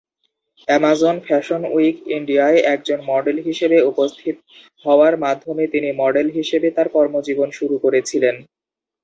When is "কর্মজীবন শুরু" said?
6.95-7.75